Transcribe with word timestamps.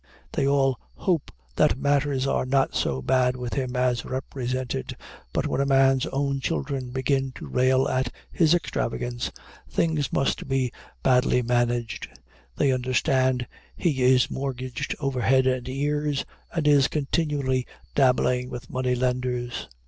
They 0.31 0.47
all 0.47 0.79
"hope 0.95 1.31
that 1.57 1.77
matters 1.77 2.25
are 2.25 2.47
not 2.47 2.73
so 2.73 3.03
bad 3.03 3.35
with 3.35 3.53
him 3.53 3.75
as 3.75 4.03
represented; 4.03 4.97
but 5.31 5.45
when 5.45 5.61
a 5.61 5.65
man's 5.67 6.07
own 6.07 6.39
children 6.39 6.89
begin 6.89 7.31
to 7.33 7.45
rail 7.45 7.87
at 7.87 8.11
his 8.31 8.55
extravagance, 8.55 9.31
things 9.69 10.11
must 10.11 10.47
be 10.47 10.71
badly 11.03 11.43
managed. 11.43 12.07
They 12.55 12.71
understand 12.71 13.45
he 13.77 14.01
is 14.01 14.31
mortgaged 14.31 14.95
over 14.99 15.21
head 15.21 15.45
and 15.45 15.69
ears, 15.69 16.25
and 16.51 16.67
is 16.67 16.87
continually 16.87 17.67
dabbling 17.93 18.49
with 18.49 18.71
money 18.71 18.95
lenders. 18.95 19.69